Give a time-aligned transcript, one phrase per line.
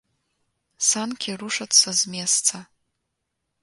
[0.91, 2.55] Санкі рушацца з месца.